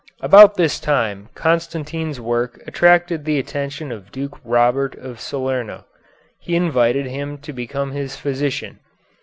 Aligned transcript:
About 0.19 0.55
this 0.55 0.79
time 0.79 1.29
Constantine's 1.35 2.19
work 2.19 2.59
attracted 2.65 3.23
the 3.23 3.37
attention 3.37 3.91
of 3.91 4.11
Duke 4.11 4.39
Robert 4.43 4.95
of 4.95 5.19
Salerno. 5.19 5.85
He 6.39 6.55
invited 6.55 7.05
him 7.05 7.37
to 7.37 7.53
become 7.53 7.91
his 7.91 8.15
physician. 8.15 8.79